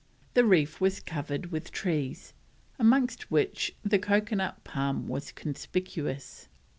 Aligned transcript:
The 0.33 0.43
reef 0.45 0.81
was 0.81 0.99
covered 0.99 1.51
with 1.51 1.69
trees, 1.71 2.33
amongst 2.79 3.29
which 3.29 3.75
the 3.85 3.99
coconut 3.99 4.63
palm 4.63 5.07
was 5.07 5.31
conspicuous. 5.31 6.47